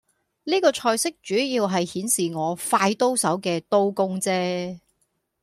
[0.45, 4.79] 呢個菜式主要係顯示我快刀手嘅刀工啫